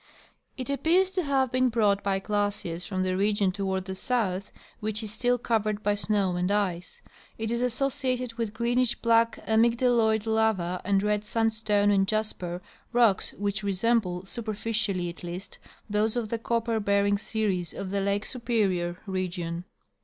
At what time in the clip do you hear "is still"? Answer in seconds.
5.03-5.37